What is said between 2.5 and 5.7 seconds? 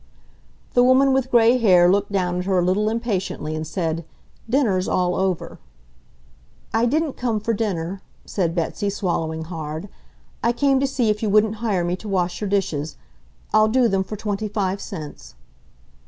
a little impatiently and said, "Dinner's all over."